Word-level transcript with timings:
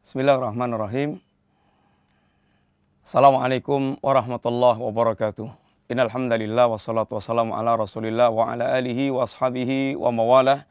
Bismillahirrahmanirrahim. 0.00 1.20
Assalamualaikum 3.04 4.00
warahmatullahi 4.00 4.80
wabarakatuh. 4.80 5.44
Innal 5.92 6.08
hamdalillah 6.08 6.72
wassalatu 6.72 7.20
wassalamu 7.20 7.52
ala 7.52 7.76
Rasulillah 7.76 8.32
wa 8.32 8.48
ala 8.48 8.72
alihi 8.80 9.12
wa 9.12 9.28
ashabihi 9.28 10.00
wa 10.00 10.08
mawalah 10.08 10.64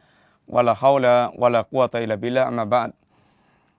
wala 0.49 0.73
haula 0.73 1.29
wala 1.37 1.61
quwata 1.61 2.01
illa 2.01 2.17
billah 2.17 2.49
amma 2.49 2.65
ba'd. 2.65 2.97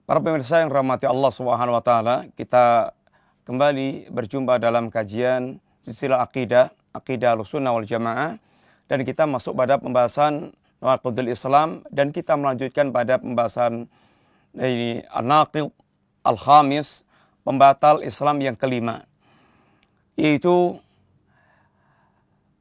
Para 0.07 0.23
pemirsa 0.23 0.63
yang 0.63 0.71
rahmati 0.71 1.11
Allah 1.11 1.35
Subhanahu 1.35 1.75
wa 1.75 1.83
taala, 1.83 2.31
kita 2.39 2.95
kembali 3.43 4.07
berjumpa 4.15 4.63
dalam 4.63 4.87
kajian 4.87 5.59
silsilah 5.83 6.23
akidah, 6.23 6.71
akidah 6.95 7.35
Ahlussunnah 7.35 7.75
wal 7.75 7.91
Jamaah 7.91 8.39
dan 8.87 9.03
kita 9.03 9.27
masuk 9.27 9.59
pada 9.59 9.83
pembahasan 9.83 10.55
Nawaqidul 10.79 11.35
Islam 11.35 11.83
dan 11.91 12.15
kita 12.15 12.39
melanjutkan 12.39 12.95
pada 12.95 13.19
pembahasan 13.19 13.91
ini 14.57 15.05
An-Naqid 15.11 15.71
Al-Khamis, 16.27 17.07
pembatal 17.47 18.05
Islam 18.05 18.43
yang 18.45 18.57
kelima. 18.59 19.07
Yaitu 20.19 20.77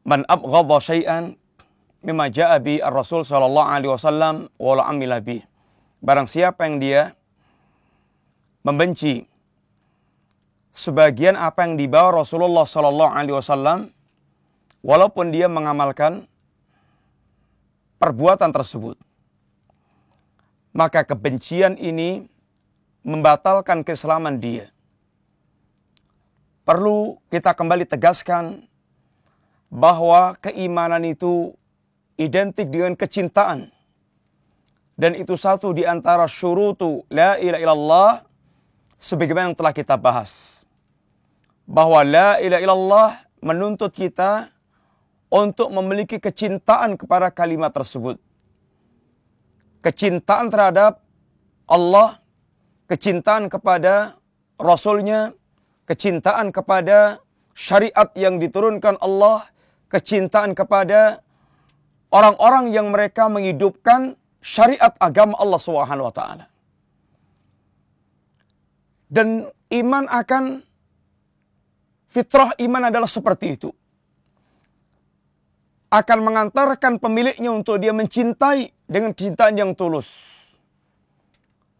man 0.07 0.23
abghadha 0.29 0.77
syai'an 0.79 1.35
mimma 2.05 2.31
ja'a 2.31 2.55
bi 2.63 2.79
ar-Rasul 2.79 3.27
sallallahu 3.27 3.67
alaihi 3.67 3.91
wasallam 3.91 4.47
wa 4.55 4.73
la 4.79 4.83
amila 4.87 5.19
bi. 5.19 5.43
Barang 5.99 6.29
siapa 6.29 6.63
yang 6.63 6.79
dia 6.79 7.01
membenci 8.63 9.27
sebagian 10.71 11.35
apa 11.35 11.67
yang 11.67 11.75
dibawa 11.75 12.23
Rasulullah 12.23 12.63
sallallahu 12.63 13.11
alaihi 13.11 13.35
wasallam 13.35 13.91
walaupun 14.79 15.35
dia 15.35 15.51
mengamalkan 15.51 16.23
perbuatan 17.99 18.55
tersebut 18.55 18.95
maka 20.73 21.01
kebencian 21.01 21.75
ini 21.75 22.29
membatalkan 23.01 23.81
keislaman 23.81 24.37
dia. 24.37 24.69
Perlu 26.67 27.17
kita 27.33 27.57
kembali 27.57 27.89
tegaskan 27.89 28.69
bahwa 29.73 30.37
keimanan 30.37 31.01
itu 31.01 31.57
identik 32.19 32.69
dengan 32.69 32.93
kecintaan. 32.93 33.73
Dan 34.99 35.15
itu 35.15 35.33
satu 35.39 35.71
di 35.71 35.87
antara 35.87 36.27
syurutu 36.27 37.07
la 37.07 37.39
ilaha 37.39 37.61
illallah 37.63 38.11
sebagaimana 38.99 39.49
yang 39.49 39.57
telah 39.57 39.73
kita 39.73 39.95
bahas. 39.95 40.61
Bahwa 41.65 42.03
la 42.03 42.37
ilaha 42.37 42.61
illallah 42.61 43.11
menuntut 43.39 43.95
kita 43.95 44.51
untuk 45.31 45.71
memiliki 45.73 46.19
kecintaan 46.21 46.99
kepada 46.99 47.33
kalimat 47.33 47.73
tersebut 47.73 48.19
kecintaan 49.79 50.51
terhadap 50.51 51.03
Allah, 51.69 52.19
kecintaan 52.89 53.47
kepada 53.47 54.17
Rasulnya, 54.59 55.31
kecintaan 55.87 56.51
kepada 56.51 57.23
syariat 57.55 58.09
yang 58.17 58.41
diturunkan 58.41 58.99
Allah, 58.99 59.47
kecintaan 59.87 60.51
kepada 60.57 61.23
orang-orang 62.11 62.73
yang 62.73 62.91
mereka 62.91 63.31
menghidupkan 63.31 64.19
syariat 64.43 64.91
agama 64.99 65.37
Allah 65.39 65.59
Subhanahu 65.61 66.07
wa 66.09 66.13
taala. 66.15 66.45
Dan 69.09 69.49
iman 69.73 70.05
akan 70.05 70.61
fitrah 72.09 72.53
iman 72.61 72.83
adalah 72.93 73.09
seperti 73.09 73.57
itu 73.57 73.69
akan 75.89 76.19
mengantarkan 76.21 77.01
pemiliknya 77.01 77.49
untuk 77.49 77.81
dia 77.81 77.89
mencintai 77.89 78.69
dengan 78.85 79.11
cintaan 79.13 79.57
yang 79.57 79.71
tulus. 79.73 80.05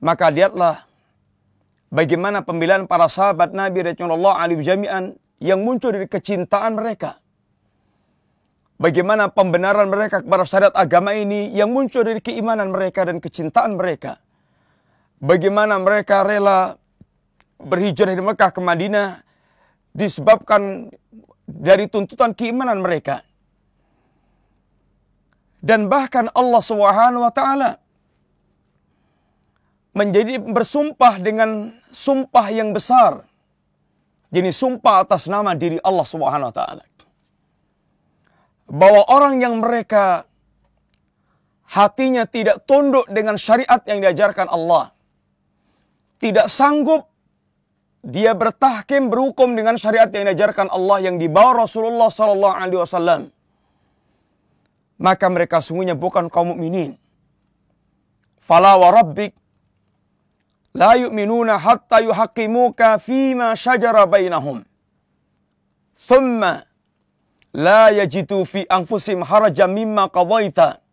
Maka 0.02 0.34
lihatlah 0.34 0.90
bagaimana 1.94 2.42
pemilihan 2.42 2.90
para 2.90 3.06
sahabat 3.06 3.54
Nabi 3.54 3.86
Rasulullah 3.86 4.42
alaihi 4.42 4.66
jami'an 4.66 5.14
yang 5.38 5.62
muncul 5.62 5.94
dari 5.94 6.10
kecintaan 6.10 6.74
mereka. 6.74 7.22
Bagaimana 8.80 9.28
pembenaran 9.30 9.92
mereka 9.92 10.24
kepada 10.24 10.48
syariat 10.48 10.74
agama 10.74 11.12
ini 11.14 11.52
yang 11.52 11.70
muncul 11.70 12.02
dari 12.02 12.24
keimanan 12.24 12.72
mereka 12.72 13.06
dan 13.06 13.20
kecintaan 13.20 13.76
mereka. 13.76 14.18
Bagaimana 15.20 15.76
mereka 15.78 16.24
rela 16.24 16.80
berhijrah 17.60 18.16
dari 18.16 18.24
Mekah 18.24 18.56
ke 18.56 18.62
Madinah 18.64 19.20
disebabkan 19.92 20.88
dari 21.44 21.92
tuntutan 21.92 22.32
keimanan 22.32 22.80
mereka 22.80 23.28
dan 25.60 25.92
bahkan 25.92 26.32
Allah 26.32 26.64
Subhanahu 26.64 27.24
wa 27.28 27.34
taala 27.36 27.80
menjadi 29.92 30.40
bersumpah 30.40 31.20
dengan 31.20 31.76
sumpah 31.92 32.48
yang 32.54 32.72
besar. 32.72 33.28
Jadi 34.30 34.54
sumpah 34.54 35.04
atas 35.04 35.26
nama 35.26 35.58
diri 35.58 35.82
Allah 35.84 36.06
Subhanahu 36.08 36.50
wa 36.54 36.56
taala. 36.56 36.84
Bahwa 38.70 39.02
orang 39.10 39.42
yang 39.42 39.58
mereka 39.60 40.30
hatinya 41.66 42.30
tidak 42.30 42.64
tunduk 42.70 43.10
dengan 43.10 43.36
syariat 43.36 43.82
yang 43.90 44.00
diajarkan 44.00 44.48
Allah. 44.48 44.94
Tidak 46.22 46.46
sanggup 46.46 47.10
dia 48.06 48.32
bertahkim 48.32 49.12
berhukum 49.12 49.58
dengan 49.60 49.76
syariat 49.76 50.08
yang 50.08 50.32
diajarkan 50.32 50.72
Allah 50.72 51.04
yang 51.04 51.20
dibawa 51.20 51.68
Rasulullah 51.68 52.08
sallallahu 52.08 52.56
alaihi 52.56 52.80
wasallam 52.80 53.22
maka 55.00 55.32
mereka 55.32 55.64
sungguhnya 55.64 55.96
bukan 55.96 56.28
kaum 56.28 56.52
mukminin. 56.54 57.00
Fala 58.44 58.76
wa 58.76 58.92
rabbik 58.92 59.32
la 60.76 61.00
yu'minuna 61.00 61.56
hatta 61.56 62.04
yuhaqqimuka 62.04 63.00
fima 63.00 63.56
syajara 63.56 64.04
bainahum. 64.04 64.68
Thumma 65.96 66.68
la 67.56 67.96
yajidu 67.96 68.44
fi 68.44 68.68
anfusim 68.68 69.24
harajan 69.24 69.72
mimma 69.72 70.12
qadaita 70.12 70.84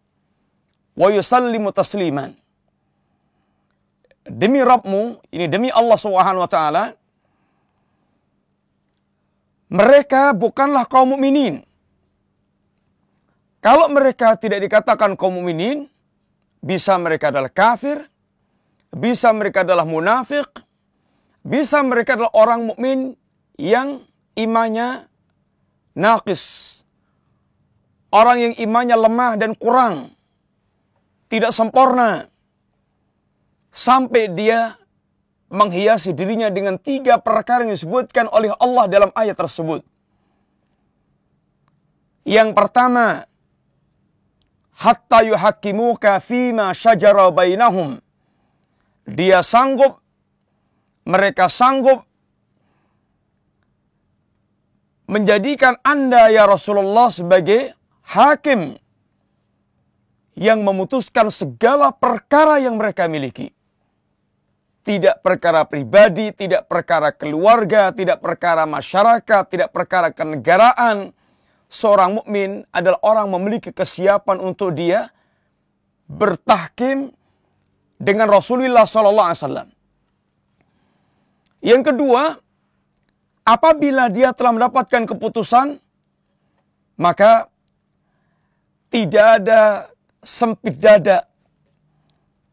wa 0.94 1.08
yusallimu 1.10 1.74
tasliman. 1.74 2.38
Demi 4.26 4.58
Rabbmu, 4.58 5.22
ini 5.30 5.46
demi 5.46 5.70
Allah 5.70 5.94
Subhanahu 5.94 6.42
wa 6.42 6.50
taala, 6.50 6.84
mereka 9.70 10.30
bukanlah 10.34 10.86
kaum 10.86 11.14
mukminin 11.14 11.65
kalau 13.66 13.90
mereka 13.90 14.38
tidak 14.38 14.62
dikatakan 14.62 15.18
kaum 15.18 15.42
mukminin, 15.42 15.90
bisa 16.62 16.94
mereka 17.02 17.34
adalah 17.34 17.50
kafir, 17.50 18.06
bisa 18.94 19.34
mereka 19.34 19.66
adalah 19.66 19.82
munafik, 19.82 20.46
bisa 21.42 21.82
mereka 21.82 22.14
adalah 22.14 22.30
orang 22.38 22.70
mukmin 22.70 23.18
yang 23.58 24.06
imannya 24.38 25.10
naqis. 25.98 26.78
Orang 28.14 28.38
yang 28.38 28.54
imannya 28.54 28.94
lemah 28.94 29.34
dan 29.34 29.58
kurang. 29.58 30.14
Tidak 31.26 31.50
sempurna. 31.50 32.30
Sampai 33.74 34.30
dia 34.30 34.78
menghiasi 35.50 36.14
dirinya 36.14 36.46
dengan 36.54 36.78
tiga 36.78 37.18
perkara 37.18 37.66
yang 37.66 37.74
disebutkan 37.74 38.30
oleh 38.30 38.54
Allah 38.62 38.86
dalam 38.86 39.10
ayat 39.10 39.34
tersebut. 39.34 39.82
Yang 42.22 42.54
pertama, 42.54 43.26
hatta 44.76 45.24
yuhakimuka 45.24 46.20
fima 46.20 46.70
syajara 46.76 47.32
bainahum. 47.32 47.96
Dia 49.06 49.40
sanggup, 49.40 50.02
mereka 51.06 51.46
sanggup 51.48 52.02
menjadikan 55.06 55.78
anda 55.86 56.28
ya 56.28 56.44
Rasulullah 56.50 57.08
sebagai 57.08 57.72
hakim 58.02 58.74
yang 60.36 60.60
memutuskan 60.60 61.32
segala 61.32 61.94
perkara 61.94 62.60
yang 62.60 62.76
mereka 62.76 63.08
miliki. 63.08 63.54
Tidak 64.86 65.18
perkara 65.18 65.66
pribadi, 65.66 66.30
tidak 66.30 66.70
perkara 66.70 67.10
keluarga, 67.10 67.90
tidak 67.90 68.22
perkara 68.22 68.62
masyarakat, 68.70 69.42
tidak 69.50 69.74
perkara 69.74 70.14
kenegaraan, 70.14 71.10
seorang 71.76 72.16
mukmin 72.16 72.64
adalah 72.72 72.96
orang 73.04 73.28
memiliki 73.28 73.68
kesiapan 73.68 74.40
untuk 74.40 74.72
dia 74.72 75.12
bertahkim 76.08 77.12
dengan 78.00 78.32
Rasulullah 78.32 78.88
sallallahu 78.88 79.28
alaihi 79.28 79.40
wasallam. 79.44 79.68
Yang 81.60 81.82
kedua, 81.92 82.22
apabila 83.44 84.08
dia 84.08 84.32
telah 84.32 84.56
mendapatkan 84.56 85.04
keputusan 85.04 85.76
maka 86.96 87.52
tidak 88.88 89.26
ada 89.42 89.92
sempit 90.24 90.80
dada, 90.80 91.28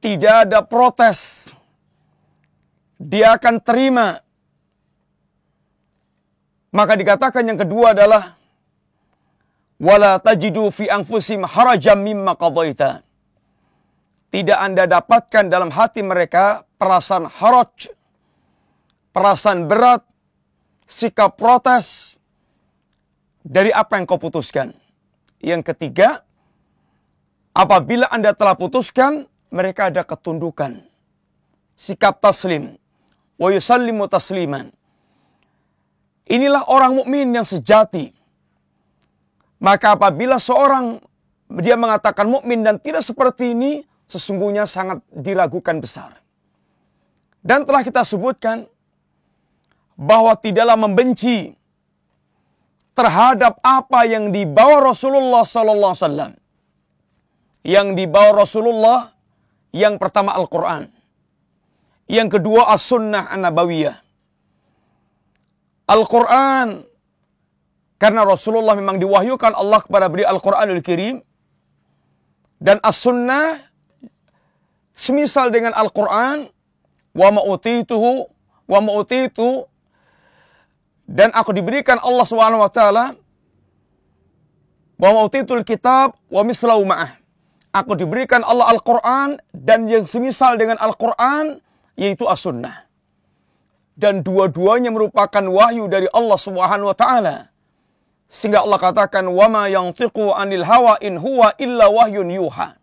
tidak 0.04 0.36
ada 0.48 0.60
protes. 0.60 1.48
Dia 3.00 3.40
akan 3.40 3.56
terima. 3.64 4.20
Maka 6.74 6.94
dikatakan 7.00 7.48
yang 7.48 7.60
kedua 7.60 7.96
adalah 7.96 8.36
wala 9.80 10.20
tajidu 10.22 10.70
fi 10.70 10.90
anfusim 10.90 11.46
harajam 11.48 12.02
mimma 12.02 12.36
qadaita. 12.38 13.02
tidak 14.34 14.58
Anda 14.58 14.90
dapatkan 14.90 15.46
dalam 15.46 15.70
hati 15.70 16.02
mereka 16.02 16.66
perasaan 16.82 17.30
haraj, 17.30 17.94
perasaan 19.14 19.70
berat, 19.70 20.02
sikap 20.90 21.38
protes 21.38 22.18
dari 23.46 23.70
apa 23.70 24.02
yang 24.02 24.10
kau 24.10 24.18
putuskan. 24.18 24.74
Yang 25.38 25.76
ketiga, 25.76 26.26
apabila 27.54 28.10
Anda 28.10 28.34
telah 28.34 28.58
putuskan, 28.58 29.30
mereka 29.54 29.94
ada 29.94 30.02
ketundukan. 30.02 30.82
Sikap 31.78 32.18
taslim. 32.18 32.74
Wa 33.38 33.54
yusallimu 33.54 34.10
tasliman. 34.10 34.74
Inilah 36.26 36.66
orang 36.72 36.98
mukmin 36.98 37.36
yang 37.36 37.46
sejati. 37.46 38.16
Maka 39.64 39.96
apabila 39.96 40.36
seorang 40.44 41.00
dia 41.64 41.80
mengatakan 41.80 42.28
mukmin 42.28 42.68
dan 42.68 42.76
tidak 42.84 43.00
seperti 43.00 43.56
ini, 43.56 43.88
sesungguhnya 44.12 44.68
sangat 44.68 45.00
diragukan 45.08 45.80
besar. 45.80 46.20
Dan 47.40 47.64
telah 47.64 47.80
kita 47.84 48.04
sebutkan 48.04 48.68
bahwa 49.96 50.36
tidaklah 50.36 50.76
membenci 50.76 51.56
terhadap 52.92 53.58
apa 53.64 54.04
yang 54.04 54.36
dibawa 54.36 54.92
Rasulullah 54.92 55.48
sallallahu 55.48 55.92
alaihi 55.96 56.04
wasallam. 56.04 56.32
Yang 57.64 57.88
dibawa 57.96 58.32
Rasulullah 58.44 59.00
yang 59.72 59.96
pertama 59.96 60.36
Al-Qur'an. 60.36 60.92
Yang 62.12 62.40
kedua 62.40 62.68
As-Sunnah 62.76 63.32
An-Nabawiyah. 63.32 63.96
Al-Quran. 65.88 66.84
Karena 68.02 68.28
Rasulullah 68.28 68.76
memang 68.76 69.00
diwahyukan 69.00 69.54
Allah 69.56 69.80
kepada 69.80 70.12
beliau 70.12 70.30
Al-Quranul 70.36 70.84
Kirim. 70.84 71.24
Dan 72.64 72.80
As-Sunnah 72.84 73.60
semisal 74.92 75.52
dengan 75.52 75.72
Al-Quran. 75.76 76.52
Wa 77.16 77.30
ma'utituhu. 77.32 78.28
Wa 78.68 78.80
ma'utitu. 78.84 79.68
Dan 81.08 81.32
aku 81.32 81.56
diberikan 81.56 82.00
Allah 82.00 82.26
SWT. 82.28 82.82
Wa 85.00 85.10
ma'utitul 85.12 85.64
kitab. 85.64 86.16
Wa 86.28 86.42
mislau 86.44 86.84
ma'ah. 86.84 87.20
Aku 87.74 87.96
diberikan 87.96 88.44
Allah 88.44 88.74
Al-Quran. 88.74 89.40
Dan 89.56 89.88
yang 89.88 90.04
semisal 90.04 90.60
dengan 90.60 90.76
Al-Quran. 90.80 91.64
Yaitu 91.96 92.28
As-Sunnah 92.28 92.94
dan 93.94 94.26
dua-duanya 94.26 94.90
merupakan 94.90 95.44
wahyu 95.46 95.86
dari 95.86 96.10
Allah 96.10 96.38
Subhanahu 96.38 96.90
wa 96.90 96.98
taala. 96.98 97.53
Sehingga 98.34 98.66
Allah 98.66 98.82
katakan 98.82 99.30
wama 99.30 99.70
yantiqu 99.70 100.34
anil 100.34 100.66
hawa 100.66 100.98
in 101.06 101.22
huwa 101.22 101.54
illa 101.62 101.86
wahyun 101.86 102.34
yuha. 102.34 102.74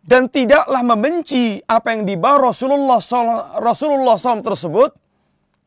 Dan 0.00 0.32
tidaklah 0.32 0.80
membenci 0.80 1.60
apa 1.68 1.92
yang 1.92 2.08
dibawa 2.08 2.48
Rasulullah 2.48 2.96
SAW, 2.96 3.60
Rasulullah 3.60 4.16
SAW 4.16 4.40
tersebut 4.40 4.90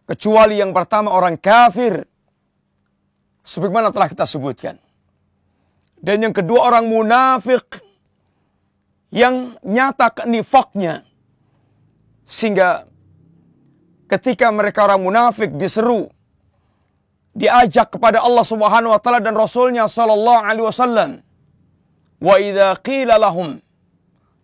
kecuali 0.09 0.57
yang 0.57 0.73
pertama 0.73 1.13
orang 1.13 1.37
kafir 1.37 2.09
sebagaimana 3.45 3.93
telah 3.93 4.09
kita 4.09 4.25
sebutkan. 4.25 4.81
Dan 6.01 6.25
yang 6.25 6.33
kedua 6.33 6.73
orang 6.73 6.89
munafik 6.89 7.77
yang 9.13 9.53
nyata 9.61 10.09
kenifaknya 10.09 11.05
sehingga 12.25 12.89
ketika 14.09 14.49
mereka 14.49 14.89
orang 14.89 15.05
munafik 15.05 15.53
diseru 15.53 16.09
diajak 17.33 17.97
kepada 17.97 18.21
Allah 18.21 18.45
Subhanahu 18.45 18.93
wa 18.93 19.01
taala 19.01 19.19
dan 19.19 19.33
rasulnya 19.33 19.89
sallallahu 19.89 20.41
alaihi 20.45 20.65
wasallam. 20.65 21.09
Wa 22.23 22.39
idza 22.39 22.79
qila 22.79 23.19
lahum 23.19 23.59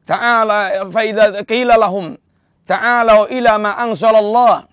ta'ala 0.03 0.89
fa 0.91 1.01
idza 1.05 1.45
qila 1.47 1.79
lahum 1.79 2.17
ta'ala 2.67 3.29
ila 3.31 3.51
ma 3.55 3.71
anzalallah. 3.79 4.67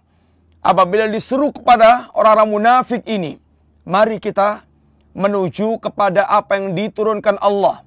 Apabila 0.66 1.06
diseru 1.06 1.54
kepada 1.54 2.10
orang-orang 2.10 2.50
munafik 2.50 3.06
ini 3.06 3.38
mari 3.86 4.18
kita 4.18 4.66
menuju 5.14 5.78
kepada 5.78 6.26
apa 6.26 6.58
yang 6.58 6.74
diturunkan 6.74 7.38
Allah. 7.38 7.86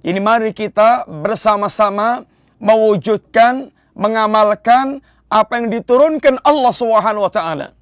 Ini 0.00 0.16
mari 0.16 0.56
kita 0.56 1.04
bersama-sama 1.04 2.24
mewujudkan 2.56 3.68
mengamalkan 3.92 5.04
apa 5.28 5.60
yang 5.60 5.68
diturunkan 5.68 6.40
Allah 6.40 6.72
Subhanahu 6.72 7.28
wa 7.28 7.32
taala. 7.32 7.75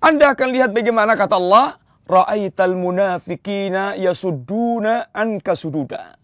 Anda 0.00 0.36
akan 0.36 0.48
lihat 0.52 0.70
bagaimana 0.76 1.16
kata 1.16 1.36
Allah, 1.40 1.80
ra'aital 2.06 2.76
munafikina 2.76 3.96
yasudduna 3.96 5.10
anka 5.10 5.56
sududa. 5.56 6.14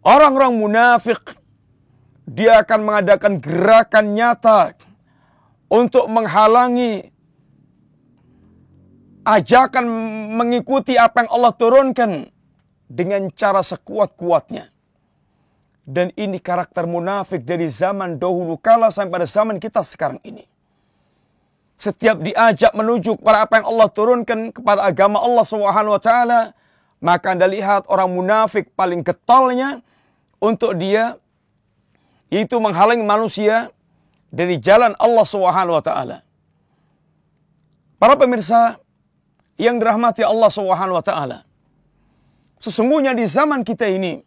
Orang-orang 0.00 0.56
munafik 0.56 1.20
dia 2.24 2.64
akan 2.64 2.80
mengadakan 2.80 3.36
gerakan 3.36 4.16
nyata 4.16 4.72
untuk 5.68 6.08
menghalangi 6.08 7.12
ajakan 9.26 9.84
mengikuti 10.32 10.96
apa 10.96 11.26
yang 11.26 11.30
Allah 11.36 11.52
turunkan 11.52 12.10
dengan 12.88 13.28
cara 13.36 13.60
sekuat-kuatnya. 13.60 14.72
Dan 15.84 16.14
ini 16.14 16.38
karakter 16.38 16.86
munafik 16.86 17.42
dari 17.42 17.66
zaman 17.66 18.16
dahulu 18.16 18.56
kala 18.56 18.94
sampai 18.94 19.20
pada 19.20 19.26
zaman 19.26 19.58
kita 19.58 19.82
sekarang 19.82 20.22
ini. 20.22 20.46
Setiap 21.80 22.20
diajak 22.20 22.76
menuju 22.76 23.16
kepada 23.16 23.48
apa 23.48 23.64
yang 23.64 23.72
Allah 23.72 23.88
turunkan 23.88 24.52
kepada 24.52 24.84
agama 24.84 25.16
Allah 25.16 25.48
Subhanahu 25.48 25.96
wa 25.96 26.02
taala, 26.02 26.52
maka 27.00 27.32
Anda 27.32 27.48
lihat 27.48 27.88
orang 27.88 28.12
munafik 28.12 28.76
paling 28.76 29.00
getolnya 29.00 29.80
untuk 30.36 30.76
dia 30.76 31.16
itu 32.28 32.52
menghalangi 32.60 33.00
manusia 33.00 33.72
dari 34.28 34.60
jalan 34.60 34.92
Allah 35.00 35.24
Subhanahu 35.24 35.80
wa 35.80 35.84
taala. 35.84 36.20
Para 37.96 38.12
pemirsa 38.20 38.76
yang 39.56 39.80
dirahmati 39.80 40.20
Allah 40.20 40.52
Subhanahu 40.52 41.00
wa 41.00 41.04
taala. 41.04 41.48
Sesungguhnya 42.60 43.16
di 43.16 43.24
zaman 43.24 43.64
kita 43.64 43.88
ini 43.88 44.20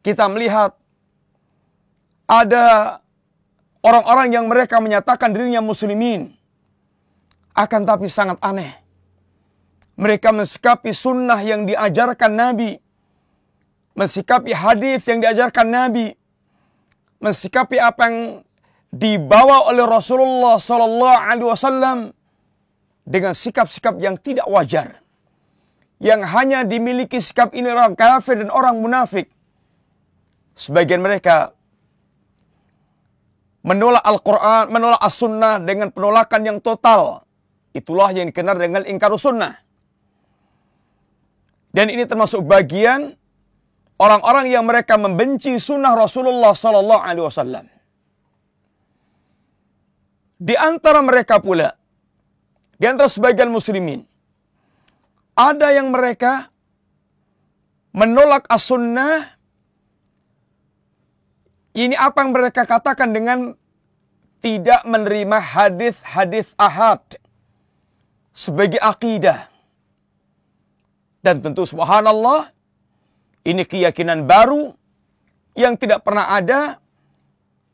kita 0.00 0.24
melihat 0.32 0.72
ada 2.24 2.96
orang-orang 3.84 4.28
yang 4.32 4.46
mereka 4.48 4.80
menyatakan 4.80 5.32
dirinya 5.32 5.60
muslimin. 5.60 6.32
Akan 7.52 7.84
tapi 7.84 8.06
sangat 8.06 8.38
aneh. 8.40 8.72
Mereka 10.00 10.32
mensikapi 10.32 10.94
sunnah 10.96 11.36
yang 11.44 11.68
diajarkan 11.68 12.32
Nabi. 12.32 12.78
Mensikapi 13.92 14.56
hadis 14.56 15.04
yang 15.04 15.20
diajarkan 15.20 15.66
Nabi. 15.68 16.14
Mensikapi 17.20 17.76
apa 17.76 18.08
yang 18.08 18.16
dibawa 18.90 19.70
oleh 19.70 19.86
Rasulullah 19.86 20.58
Wasallam 20.58 22.10
dengan 23.06 23.32
sikap-sikap 23.34 23.98
yang 24.02 24.18
tidak 24.18 24.46
wajar, 24.50 24.98
yang 26.02 26.22
hanya 26.22 26.66
dimiliki 26.66 27.18
sikap 27.22 27.54
ini 27.54 27.70
orang 27.70 27.94
kafir 27.94 28.38
dan 28.38 28.50
orang 28.50 28.78
munafik. 28.78 29.30
Sebagian 30.58 31.00
mereka 31.00 31.54
menolak 33.60 34.04
Al-Quran, 34.04 34.72
menolak 34.72 35.00
As-Sunnah 35.00 35.60
dengan 35.60 35.92
penolakan 35.92 36.42
yang 36.44 36.58
total. 36.60 37.24
Itulah 37.70 38.10
yang 38.10 38.28
dikenal 38.32 38.56
dengan 38.58 38.82
ingkar 38.82 39.14
sunnah. 39.14 39.54
Dan 41.70 41.86
ini 41.86 42.02
termasuk 42.02 42.42
bagian 42.42 43.14
orang-orang 43.94 44.50
yang 44.50 44.66
mereka 44.66 44.98
membenci 44.98 45.54
sunnah 45.62 45.94
Rasulullah 45.94 46.50
Sallallahu 46.50 47.02
Alaihi 47.04 47.26
Wasallam. 47.30 47.66
Di 50.40 50.56
antara 50.58 50.98
mereka 51.04 51.38
pula, 51.38 51.70
di 52.74 52.88
antara 52.88 53.06
sebagian 53.06 53.52
muslimin, 53.52 54.02
ada 55.36 55.70
yang 55.70 55.94
mereka 55.94 56.50
menolak 57.94 58.50
as-sunnah 58.50 59.39
ini 61.76 61.94
apa 61.94 62.26
yang 62.26 62.34
mereka 62.34 62.66
katakan 62.66 63.14
dengan 63.14 63.54
tidak 64.40 64.82
menerima 64.88 65.38
hadis-hadis 65.38 66.56
ahad 66.56 67.02
sebagai 68.32 68.80
akidah. 68.80 69.52
Dan 71.20 71.44
tentu 71.44 71.68
subhanallah, 71.68 72.48
ini 73.44 73.62
keyakinan 73.68 74.24
baru 74.24 74.72
yang 75.52 75.76
tidak 75.76 76.00
pernah 76.00 76.32
ada 76.32 76.80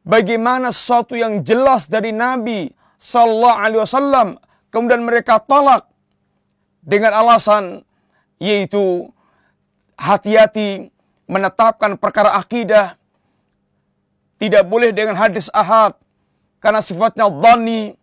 bagaimana 0.03 0.75
sesuatu 0.75 1.15
yang 1.15 1.43
jelas 1.47 1.87
dari 1.91 2.11
Nabi 2.11 2.71
sallallahu 2.99 3.59
alaihi 3.61 3.83
wasallam 3.83 4.29
kemudian 4.71 5.03
mereka 5.05 5.43
tolak 5.43 5.87
dengan 6.81 7.13
alasan 7.13 7.83
yaitu 8.39 9.11
hati-hati 9.99 10.89
menetapkan 11.27 11.99
perkara 11.99 12.39
akidah 12.39 12.95
tidak 14.37 14.65
boleh 14.69 14.93
dengan 14.93 15.17
hadis 15.17 15.49
ahad 15.53 15.97
karena 16.61 16.81
sifatnya 16.85 17.29
dhani 17.29 17.97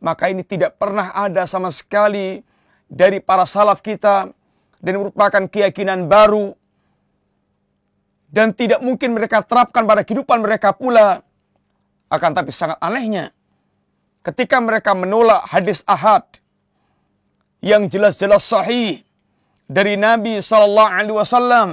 maka 0.00 0.28
ini 0.28 0.44
tidak 0.44 0.76
pernah 0.76 1.12
ada 1.12 1.44
sama 1.48 1.72
sekali 1.72 2.44
dari 2.86 3.18
para 3.18 3.48
salaf 3.48 3.82
kita 3.82 4.30
dan 4.80 4.94
merupakan 5.00 5.44
keyakinan 5.48 6.06
baru 6.06 6.52
dan 8.30 8.52
tidak 8.52 8.84
mungkin 8.84 9.16
mereka 9.16 9.40
terapkan 9.40 9.88
pada 9.88 10.04
kehidupan 10.04 10.44
mereka 10.44 10.76
pula. 10.76 11.24
Akan 12.06 12.30
tapi 12.38 12.54
sangat 12.54 12.78
anehnya 12.78 13.34
ketika 14.26 14.58
mereka 14.62 14.94
menolak 14.94 15.46
hadis 15.46 15.82
ahad 15.86 16.22
yang 17.62 17.90
jelas-jelas 17.90 18.46
sahih 18.46 19.02
dari 19.66 19.98
Nabi 19.98 20.38
Sallallahu 20.38 20.90
Alaihi 20.90 21.18
Wasallam, 21.18 21.68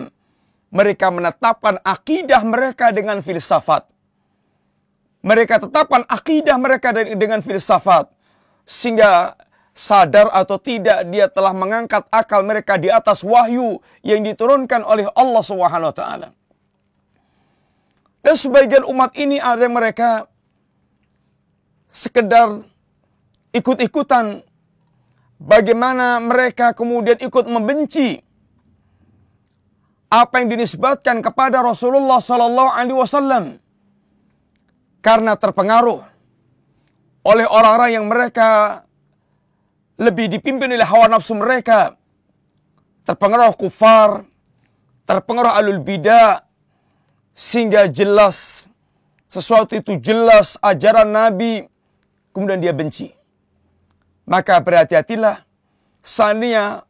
mereka 0.74 1.13
menetapkan 1.13 1.77
akidah 1.86 2.41
mereka 2.41 2.89
dengan 2.89 3.22
filsafat. 3.22 3.92
Mereka 5.23 5.63
tetapkan 5.63 6.03
akidah 6.05 6.59
mereka 6.59 6.91
dengan 6.91 7.39
filsafat 7.39 8.11
sehingga 8.67 9.39
sadar 9.71 10.29
atau 10.29 10.59
tidak 10.59 11.07
dia 11.09 11.31
telah 11.31 11.55
mengangkat 11.55 12.05
akal 12.11 12.45
mereka 12.45 12.77
di 12.77 12.91
atas 12.91 13.25
wahyu 13.25 13.79
yang 14.05 14.21
diturunkan 14.21 14.83
oleh 14.83 15.07
Allah 15.15 15.43
Subhanahu 15.43 15.89
wa 15.89 15.95
taala. 15.95 16.29
Dan 18.23 18.35
sebagian 18.35 18.83
umat 18.87 19.15
ini 19.15 19.39
ada 19.39 19.67
mereka 19.67 20.27
sekedar 21.87 22.63
ikut-ikutan 23.51 24.43
bagaimana 25.39 26.19
mereka 26.19 26.71
kemudian 26.75 27.19
ikut 27.19 27.45
membenci 27.47 28.19
apa 30.07 30.39
yang 30.39 30.53
dinisbatkan 30.53 31.25
kepada 31.25 31.59
Rasulullah 31.59 32.21
sallallahu 32.21 32.69
alaihi 32.69 32.97
wasallam 32.97 33.62
karena 35.03 35.36
terpengaruh 35.36 36.00
oleh 37.27 37.45
orang-orang 37.48 37.91
yang 38.00 38.05
mereka 38.07 38.81
lebih 40.00 40.31
dipimpin 40.31 40.72
oleh 40.72 40.88
hawa 40.88 41.12
nafsu 41.12 41.36
mereka. 41.36 42.00
Terpengaruh 43.03 43.60
kufar, 43.60 44.24
terpengaruh 45.03 45.51
alul 45.51 45.83
bidah, 45.83 46.39
sehingga 47.36 47.91
jelas 47.91 48.72
sesuatu 49.27 49.75
itu 49.75 50.00
jelas 50.00 50.55
ajaran 50.63 51.12
Nabi, 51.12 51.67
kemudian 52.31 52.63
dia 52.63 52.72
benci. 52.72 53.12
Maka 54.24 54.63
berhati-hatilah, 54.63 55.43
seandainya 56.00 56.88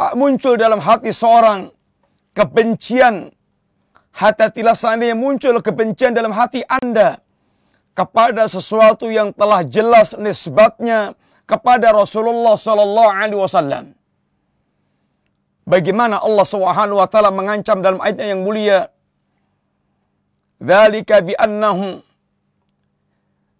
ah, 0.00 0.14
muncul 0.16 0.56
dalam 0.56 0.80
hati 0.80 1.12
seorang 1.12 1.68
kebencian, 2.32 3.28
hati-hatilah 4.12 4.76
seandainya 4.76 5.16
muncul 5.16 5.56
kebencian 5.64 6.12
dalam 6.12 6.32
hati 6.36 6.60
Anda 6.68 7.20
kepada 7.92 8.48
sesuatu 8.48 9.08
yang 9.08 9.32
telah 9.36 9.64
jelas 9.64 10.16
nisbatnya 10.16 11.16
kepada 11.48 11.92
Rasulullah 11.92 12.56
sallallahu 12.56 13.10
alaihi 13.12 13.40
wasallam. 13.40 13.84
Bagaimana 15.62 16.18
Allah 16.18 16.46
Subhanahu 16.48 16.98
wa 16.98 17.08
taala 17.08 17.30
mengancam 17.30 17.84
dalam 17.84 18.00
ayatnya 18.02 18.34
yang 18.34 18.42
mulia, 18.42 18.90
"Dzalika 20.58 21.22
bi 21.22 21.34
annahum 21.36 22.02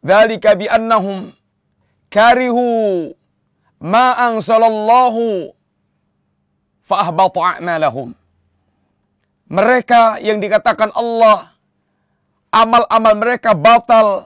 Dzalika 0.02 0.58
bi 0.58 0.66
annahum 0.66 1.30
karihu 2.10 2.66
ma 3.78 4.18
anzalallahu 4.18 5.54
fa 6.82 7.06
ahbata 7.06 7.38
a'malahum." 7.54 8.10
Mereka 9.52 10.24
yang 10.24 10.40
dikatakan 10.40 10.96
Allah 10.96 11.52
amal-amal 12.48 13.14
mereka 13.20 13.52
batal 13.52 14.24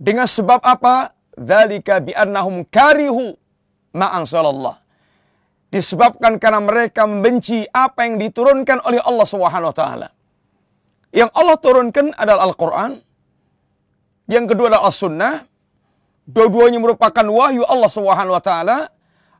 dengan 0.00 0.24
sebab 0.24 0.64
apa? 0.64 1.12
Dzalika 1.36 2.00
bi 2.00 2.16
annahum 2.16 2.64
karihu 2.64 3.36
ma 3.92 4.16
anzalallah. 4.16 4.80
Disebabkan 5.68 6.40
karena 6.40 6.64
mereka 6.64 7.04
membenci 7.04 7.68
apa 7.68 8.08
yang 8.08 8.16
diturunkan 8.16 8.80
oleh 8.88 9.04
Allah 9.04 9.26
Subhanahu 9.28 9.70
wa 9.70 9.76
taala. 9.76 10.08
Yang 11.12 11.30
Allah 11.36 11.56
turunkan 11.60 12.06
adalah 12.16 12.48
Al-Qur'an. 12.48 12.92
Yang 14.32 14.44
kedua 14.56 14.66
adalah 14.72 14.88
As-Sunnah. 14.88 15.44
Dua-duanya 16.24 16.80
merupakan 16.80 17.26
wahyu 17.28 17.68
Allah 17.68 17.90
Subhanahu 17.92 18.34
wa 18.34 18.42
taala. 18.42 18.78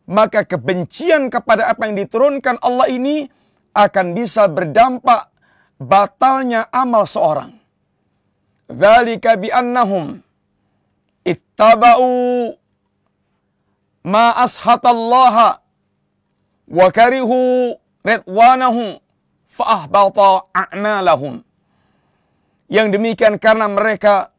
Maka 0.05 0.45
kebencian 0.45 1.33
kepada 1.33 1.73
apa 1.73 1.89
yang 1.89 1.97
diturunkan 1.97 2.61
Allah 2.61 2.93
ini 2.93 3.40
akan 3.75 4.07
bisa 4.19 4.51
berdampak 4.51 5.31
batalnya 5.81 6.67
amal 6.75 7.07
seorang. 7.07 7.55
Dzalika 8.71 9.35
bi 9.41 9.51
annahum 9.51 10.23
ittaba'u 11.27 12.55
ma 14.07 14.33
ashatallaha 14.39 15.59
wa 16.71 16.87
karihu 16.95 17.75
ridwanahu 18.07 19.03
fa 19.51 19.65
ahbata 19.83 20.47
a'malahum. 20.55 21.43
Yang 22.71 22.87
demikian 22.95 23.35
karena 23.43 23.67
mereka 23.67 24.31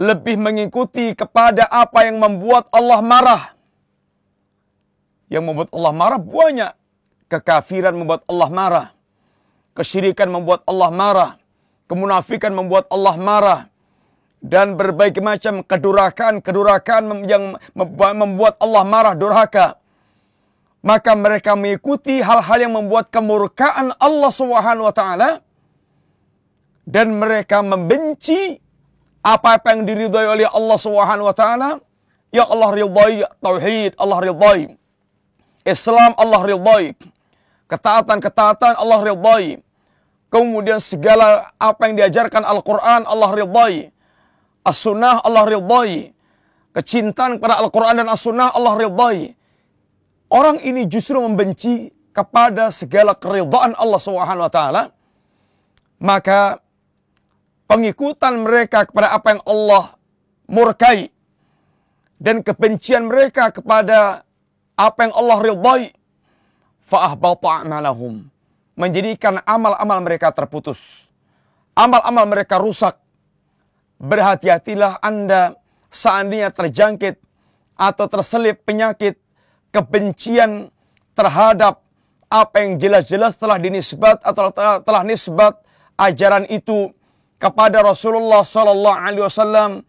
lebih 0.00 0.40
mengikuti 0.40 1.12
kepada 1.12 1.68
apa 1.68 2.08
yang 2.08 2.16
membuat 2.16 2.72
Allah 2.72 3.00
marah. 3.04 3.44
Yang 5.28 5.44
membuat 5.44 5.70
Allah 5.76 5.92
marah 5.92 6.20
banyak. 6.22 6.72
Kekafiran 7.28 7.92
membuat 7.92 8.24
Allah 8.24 8.48
marah. 8.48 8.86
Kesyirikan 9.76 10.32
membuat 10.32 10.64
Allah 10.64 10.90
marah. 10.90 11.30
Kemunafikan 11.88 12.52
membuat 12.52 12.88
Allah 12.92 13.16
marah 13.16 13.60
dan 14.38 14.78
berbagai 14.78 15.18
macam 15.18 15.66
kedurakan-kedurakan 15.66 17.26
yang 17.26 17.58
membuat 17.74 18.54
Allah 18.62 18.84
marah 18.86 19.14
durhaka. 19.18 19.82
Maka 20.78 21.18
mereka 21.18 21.58
mengikuti 21.58 22.22
hal-hal 22.22 22.58
yang 22.70 22.74
membuat 22.78 23.10
kemurkaan 23.10 23.90
Allah 23.98 24.30
taala 24.94 25.30
dan 26.86 27.18
mereka 27.18 27.66
membenci 27.66 28.62
apa-apa 29.20 29.74
yang 29.74 29.82
diridhai 29.84 30.26
oleh 30.28 30.46
Allah 30.46 30.78
taala. 31.34 31.70
Ya 32.30 32.44
Allah 32.46 32.70
ridhai 32.70 33.24
tauhid, 33.42 33.96
Allah 33.98 34.18
ridhai. 34.22 34.60
Islam 35.66 36.14
Allah 36.14 36.40
ridhai. 36.46 36.84
Ketaatan-ketaatan 37.68 38.80
Allah 38.80 39.00
ridhai. 39.04 39.60
Kemudian 40.28 40.80
segala 40.80 41.52
apa 41.56 41.88
yang 41.88 41.96
diajarkan 42.00 42.44
Al-Quran 42.44 43.08
Allah 43.08 43.30
ridhai 43.32 43.92
As-Sunnah 44.68 45.24
Allah 45.24 45.44
ridhai. 45.48 46.12
Kecintaan 46.76 47.40
kepada 47.40 47.58
Al-Quran 47.64 48.04
dan 48.04 48.08
As-Sunnah 48.12 48.52
Allah 48.52 48.74
ridhai. 48.76 49.32
Orang 50.28 50.60
ini 50.60 50.84
justru 50.84 51.16
membenci 51.16 51.88
kepada 52.12 52.68
segala 52.68 53.16
keridhaan 53.16 53.72
Allah 53.72 54.00
Subhanahu 54.00 54.44
wa 54.44 54.52
taala. 54.52 54.82
Maka 55.98 56.60
pengikutan 57.64 58.44
mereka 58.44 58.84
kepada 58.84 59.16
apa 59.16 59.34
yang 59.34 59.42
Allah 59.48 59.96
murkai 60.44 61.08
dan 62.20 62.44
kebencian 62.44 63.08
mereka 63.08 63.48
kepada 63.48 64.22
apa 64.76 64.98
yang 65.08 65.14
Allah 65.16 65.38
ridhai 65.40 65.82
fa'ahbata 66.88 67.62
a'malahum 67.62 68.24
menjadikan 68.78 69.42
amal-amal 69.42 69.98
mereka 70.00 70.30
terputus. 70.30 71.10
Amal-amal 71.74 72.24
mereka 72.30 72.62
rusak. 72.62 72.96
Berhati-hatilah 73.98 75.02
Anda 75.02 75.58
seandainya 75.90 76.54
terjangkit 76.54 77.18
atau 77.74 78.06
terselip 78.06 78.62
penyakit 78.62 79.18
kebencian 79.74 80.70
terhadap 81.18 81.82
apa 82.30 82.56
yang 82.62 82.78
jelas-jelas 82.78 83.34
telah 83.34 83.58
dinisbat 83.58 84.22
atau 84.22 84.54
telah, 84.54 84.78
telah 84.86 85.02
nisbat 85.02 85.58
ajaran 85.98 86.46
itu 86.46 86.94
kepada 87.42 87.82
Rasulullah 87.82 88.46
Sallallahu 88.46 88.98
Alaihi 88.98 89.24
Wasallam 89.26 89.82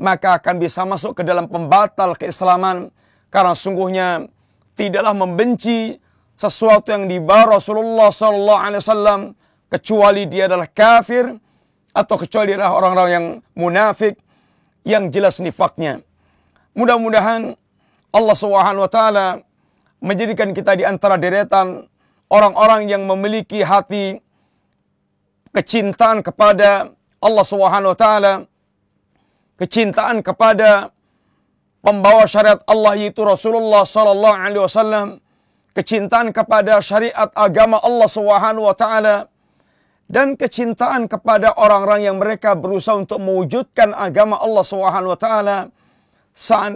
maka 0.00 0.40
akan 0.40 0.56
bisa 0.56 0.88
masuk 0.88 1.20
ke 1.20 1.22
dalam 1.22 1.44
pembatal 1.44 2.16
keislaman. 2.16 2.88
Karena 3.28 3.52
sungguhnya 3.52 4.26
tidaklah 4.74 5.12
membenci 5.12 6.00
sesuatu 6.40 6.88
yang 6.88 7.04
dibawa 7.04 7.60
Rasulullah 7.60 8.08
Sallallahu 8.08 8.60
Alaihi 8.64 8.80
Wasallam 8.80 9.20
kecuali 9.68 10.24
dia 10.24 10.48
adalah 10.48 10.64
kafir 10.72 11.36
atau 11.92 12.16
kecuali 12.16 12.56
adalah 12.56 12.80
orang-orang 12.80 13.10
yang 13.12 13.26
munafik 13.52 14.16
yang 14.88 15.12
jelas 15.12 15.36
nifaknya. 15.44 16.00
Mudah-mudahan 16.72 17.52
Allah 18.08 18.36
Subhanahu 18.40 18.88
wa 18.88 18.90
taala 18.90 19.26
menjadikan 20.00 20.56
kita 20.56 20.80
di 20.80 20.88
antara 20.88 21.20
deretan 21.20 21.84
orang-orang 22.32 22.88
yang 22.88 23.04
memiliki 23.04 23.60
hati 23.60 24.16
kecintaan 25.52 26.24
kepada 26.24 26.88
Allah 27.20 27.44
Subhanahu 27.44 27.92
wa 27.92 27.98
taala, 28.00 28.32
kecintaan 29.60 30.24
kepada 30.24 30.88
pembawa 31.84 32.24
syariat 32.24 32.64
Allah 32.64 32.96
yaitu 32.96 33.20
Rasulullah 33.28 33.84
sallallahu 33.84 34.40
alaihi 34.40 34.64
wasallam, 34.64 35.20
kecintaan 35.76 36.34
kepada 36.34 36.82
syariat 36.82 37.30
agama 37.34 37.78
Allah 37.78 38.08
Subhanahu 38.10 38.66
wa 38.66 38.74
taala 38.74 39.30
dan 40.10 40.34
kecintaan 40.34 41.06
kepada 41.06 41.54
orang-orang 41.54 42.10
yang 42.10 42.16
mereka 42.18 42.58
berusaha 42.58 42.98
untuk 42.98 43.22
mewujudkan 43.22 43.94
agama 43.94 44.34
Allah 44.42 44.64
Subhanahu 44.66 45.14
wa 45.14 45.20
taala 45.20 45.58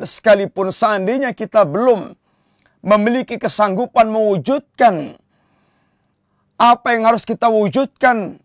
sekalipun 0.06 0.70
seandainya 0.70 1.34
kita 1.34 1.66
belum 1.66 2.14
memiliki 2.84 3.40
kesanggupan 3.40 4.06
mewujudkan 4.06 5.18
apa 6.54 6.88
yang 6.94 7.02
harus 7.10 7.26
kita 7.26 7.50
wujudkan 7.50 8.38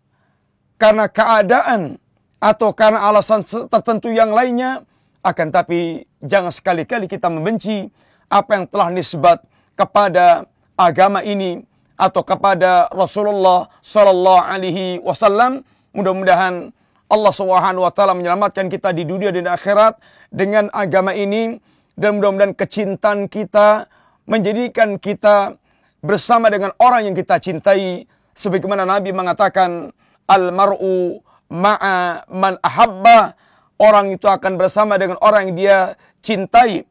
karena 0.80 1.06
keadaan 1.06 2.00
atau 2.40 2.72
karena 2.72 3.04
alasan 3.04 3.44
tertentu 3.44 4.08
yang 4.10 4.32
lainnya 4.32 4.82
akan 5.20 5.52
tapi 5.52 6.08
jangan 6.24 6.48
sekali-kali 6.48 7.04
kita 7.04 7.28
membenci 7.28 7.92
apa 8.32 8.56
yang 8.56 8.64
telah 8.64 8.88
nisbat 8.88 9.44
kepada 9.80 10.44
agama 10.76 11.24
ini 11.24 11.64
atau 11.96 12.20
kepada 12.20 12.92
Rasulullah 12.92 13.72
sallallahu 13.80 14.44
alaihi 14.44 15.00
wasallam 15.00 15.64
mudah-mudahan 15.96 16.68
Allah 17.08 17.32
Subhanahu 17.32 17.88
wa 17.88 17.92
taala 17.92 18.12
menyelamatkan 18.12 18.68
kita 18.68 18.92
di 18.92 19.08
dunia 19.08 19.32
dan 19.32 19.48
akhirat 19.48 19.96
dengan 20.28 20.68
agama 20.76 21.16
ini 21.16 21.56
dan 21.96 22.20
mudah-mudahan 22.20 22.52
kecintaan 22.52 23.26
kita 23.32 23.88
menjadikan 24.28 25.00
kita 25.00 25.56
bersama 26.04 26.52
dengan 26.52 26.72
orang 26.80 27.08
yang 27.08 27.16
kita 27.16 27.40
cintai 27.40 28.04
sebagaimana 28.36 28.84
Nabi 28.84 29.12
mengatakan 29.12 29.92
al 30.30 30.44
mar'u 30.54 31.20
ma'a 31.50 32.24
man 32.30 32.56
ahabba. 32.62 33.34
Orang 33.80 34.12
itu 34.12 34.28
akan 34.28 34.60
bersama 34.60 35.00
dengan 35.00 35.16
orang 35.24 35.48
yang 35.50 35.56
dia 35.56 35.78
cintai 36.20 36.84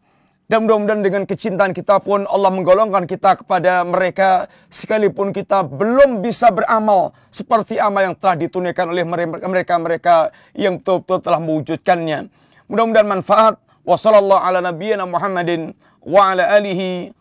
dan 0.49 0.65
mudah-mudahan 0.65 1.05
dengan 1.05 1.23
kecintaan 1.29 1.77
kita 1.77 2.01
pun 2.01 2.25
Allah 2.25 2.49
menggolongkan 2.49 3.05
kita 3.05 3.45
kepada 3.45 3.85
mereka 3.85 4.49
sekalipun 4.65 5.29
kita 5.29 5.61
belum 5.61 6.25
bisa 6.25 6.49
beramal 6.49 7.13
seperti 7.29 7.77
amal 7.77 8.01
yang 8.01 8.17
telah 8.17 8.33
ditunaikan 8.33 8.89
oleh 8.89 9.05
mereka-mereka 9.45 10.33
yang 10.57 10.81
betul-betul 10.81 11.21
telah 11.21 11.37
mewujudkannya. 11.37 12.33
Mudah-mudahan 12.65 13.05
manfaat. 13.07 13.55
Wassallallahu 13.85 14.41
ala 14.41 14.61
nabiyyina 14.61 15.05
Muhammadin 15.05 15.73
wa 16.01 16.33
ala 16.33 16.45
alihi 16.57 17.13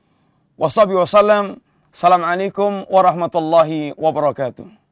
wa 0.57 0.69
wasallam. 0.69 1.61
Assalamualaikum 1.93 2.89
warahmatullahi 2.89 3.93
wabarakatuh. 3.97 4.88